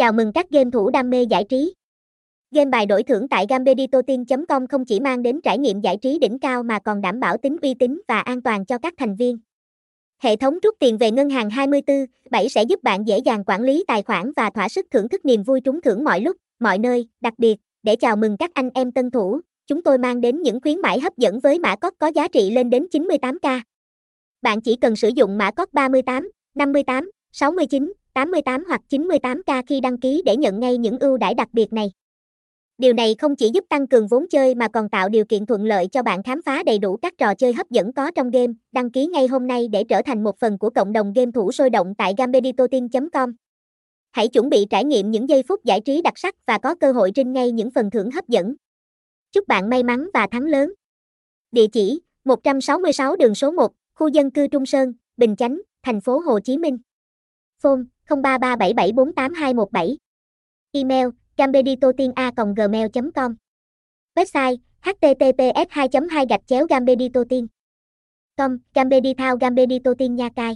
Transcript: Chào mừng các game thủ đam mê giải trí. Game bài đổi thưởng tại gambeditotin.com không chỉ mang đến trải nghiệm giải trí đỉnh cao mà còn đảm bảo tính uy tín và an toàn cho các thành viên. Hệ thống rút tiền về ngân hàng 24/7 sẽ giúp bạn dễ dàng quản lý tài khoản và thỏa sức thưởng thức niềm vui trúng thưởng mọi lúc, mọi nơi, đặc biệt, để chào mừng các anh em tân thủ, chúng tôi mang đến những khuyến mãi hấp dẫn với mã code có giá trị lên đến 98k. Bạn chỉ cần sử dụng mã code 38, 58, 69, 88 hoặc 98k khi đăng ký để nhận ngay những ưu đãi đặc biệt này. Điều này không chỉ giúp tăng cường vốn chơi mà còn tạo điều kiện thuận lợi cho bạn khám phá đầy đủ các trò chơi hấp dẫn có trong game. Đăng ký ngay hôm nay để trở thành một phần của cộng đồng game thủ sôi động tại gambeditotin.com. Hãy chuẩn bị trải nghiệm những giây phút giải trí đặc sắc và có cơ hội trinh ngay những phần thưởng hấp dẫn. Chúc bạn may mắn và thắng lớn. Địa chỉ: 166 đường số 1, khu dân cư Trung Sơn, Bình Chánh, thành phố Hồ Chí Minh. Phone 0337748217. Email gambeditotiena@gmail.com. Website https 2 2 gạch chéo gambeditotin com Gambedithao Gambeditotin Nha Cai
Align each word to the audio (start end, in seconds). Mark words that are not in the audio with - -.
Chào 0.00 0.12
mừng 0.12 0.32
các 0.32 0.50
game 0.50 0.70
thủ 0.70 0.90
đam 0.90 1.10
mê 1.10 1.22
giải 1.22 1.44
trí. 1.44 1.74
Game 2.50 2.70
bài 2.70 2.86
đổi 2.86 3.02
thưởng 3.02 3.28
tại 3.28 3.46
gambeditotin.com 3.48 4.66
không 4.66 4.84
chỉ 4.84 5.00
mang 5.00 5.22
đến 5.22 5.40
trải 5.40 5.58
nghiệm 5.58 5.80
giải 5.80 5.96
trí 5.96 6.18
đỉnh 6.18 6.38
cao 6.38 6.62
mà 6.62 6.78
còn 6.78 7.00
đảm 7.00 7.20
bảo 7.20 7.36
tính 7.36 7.56
uy 7.62 7.74
tín 7.74 8.00
và 8.08 8.20
an 8.20 8.42
toàn 8.42 8.64
cho 8.64 8.78
các 8.78 8.94
thành 8.96 9.16
viên. 9.16 9.38
Hệ 10.22 10.36
thống 10.36 10.58
rút 10.62 10.74
tiền 10.78 10.98
về 10.98 11.10
ngân 11.10 11.30
hàng 11.30 11.48
24/7 11.48 12.48
sẽ 12.48 12.62
giúp 12.62 12.82
bạn 12.82 13.06
dễ 13.06 13.18
dàng 13.18 13.44
quản 13.46 13.62
lý 13.62 13.84
tài 13.88 14.02
khoản 14.02 14.32
và 14.36 14.50
thỏa 14.50 14.68
sức 14.68 14.86
thưởng 14.90 15.08
thức 15.08 15.24
niềm 15.24 15.42
vui 15.42 15.60
trúng 15.60 15.80
thưởng 15.80 16.04
mọi 16.04 16.20
lúc, 16.20 16.36
mọi 16.60 16.78
nơi, 16.78 17.08
đặc 17.20 17.34
biệt, 17.38 17.56
để 17.82 17.96
chào 17.96 18.16
mừng 18.16 18.36
các 18.36 18.50
anh 18.54 18.70
em 18.74 18.92
tân 18.92 19.10
thủ, 19.10 19.40
chúng 19.66 19.82
tôi 19.82 19.98
mang 19.98 20.20
đến 20.20 20.42
những 20.42 20.60
khuyến 20.60 20.80
mãi 20.80 21.00
hấp 21.00 21.16
dẫn 21.16 21.40
với 21.40 21.58
mã 21.58 21.76
code 21.76 21.96
có 21.98 22.06
giá 22.06 22.28
trị 22.28 22.50
lên 22.50 22.70
đến 22.70 22.86
98k. 22.92 23.60
Bạn 24.42 24.60
chỉ 24.60 24.76
cần 24.76 24.96
sử 24.96 25.08
dụng 25.08 25.38
mã 25.38 25.50
code 25.50 25.70
38, 25.72 26.30
58, 26.54 27.10
69, 27.32 27.92
88 28.20 28.64
hoặc 28.68 28.80
98k 28.90 29.62
khi 29.66 29.80
đăng 29.80 29.98
ký 29.98 30.22
để 30.24 30.36
nhận 30.36 30.60
ngay 30.60 30.78
những 30.78 30.98
ưu 30.98 31.16
đãi 31.16 31.34
đặc 31.34 31.48
biệt 31.52 31.72
này. 31.72 31.90
Điều 32.78 32.92
này 32.92 33.14
không 33.18 33.36
chỉ 33.36 33.50
giúp 33.54 33.64
tăng 33.68 33.86
cường 33.86 34.06
vốn 34.06 34.28
chơi 34.30 34.54
mà 34.54 34.68
còn 34.68 34.88
tạo 34.88 35.08
điều 35.08 35.24
kiện 35.24 35.46
thuận 35.46 35.64
lợi 35.64 35.86
cho 35.86 36.02
bạn 36.02 36.22
khám 36.22 36.42
phá 36.42 36.62
đầy 36.62 36.78
đủ 36.78 36.96
các 36.96 37.14
trò 37.18 37.34
chơi 37.34 37.52
hấp 37.52 37.70
dẫn 37.70 37.92
có 37.92 38.10
trong 38.10 38.30
game. 38.30 38.52
Đăng 38.72 38.90
ký 38.90 39.06
ngay 39.06 39.26
hôm 39.26 39.46
nay 39.46 39.68
để 39.68 39.84
trở 39.84 40.02
thành 40.02 40.24
một 40.24 40.38
phần 40.38 40.58
của 40.58 40.70
cộng 40.70 40.92
đồng 40.92 41.12
game 41.12 41.30
thủ 41.34 41.52
sôi 41.52 41.70
động 41.70 41.94
tại 41.98 42.14
gambeditotin.com. 42.18 43.32
Hãy 44.10 44.28
chuẩn 44.28 44.50
bị 44.50 44.66
trải 44.70 44.84
nghiệm 44.84 45.10
những 45.10 45.28
giây 45.28 45.42
phút 45.48 45.64
giải 45.64 45.80
trí 45.80 46.02
đặc 46.02 46.18
sắc 46.18 46.34
và 46.46 46.58
có 46.58 46.74
cơ 46.74 46.92
hội 46.92 47.12
trinh 47.14 47.32
ngay 47.32 47.52
những 47.52 47.70
phần 47.70 47.90
thưởng 47.90 48.10
hấp 48.10 48.28
dẫn. 48.28 48.54
Chúc 49.32 49.48
bạn 49.48 49.70
may 49.70 49.82
mắn 49.82 50.08
và 50.14 50.26
thắng 50.30 50.44
lớn. 50.44 50.72
Địa 51.52 51.66
chỉ: 51.72 52.00
166 52.24 53.16
đường 53.16 53.34
số 53.34 53.50
1, 53.50 53.72
khu 53.94 54.08
dân 54.08 54.30
cư 54.30 54.46
Trung 54.46 54.66
Sơn, 54.66 54.92
Bình 55.16 55.36
Chánh, 55.36 55.60
thành 55.82 56.00
phố 56.00 56.18
Hồ 56.18 56.40
Chí 56.40 56.58
Minh. 56.58 56.78
Phone 57.62 57.80
0337748217. 58.10 59.96
Email 60.72 61.08
gambeditotiena@gmail.com. 61.36 63.30
Website 64.16 64.56
https 64.82 65.68
2 65.70 65.88
2 66.08 66.26
gạch 66.26 66.46
chéo 66.46 66.66
gambeditotin 66.66 67.46
com 68.40 68.58
Gambedithao 68.74 69.36
Gambeditotin 69.36 70.16
Nha 70.16 70.28
Cai 70.36 70.54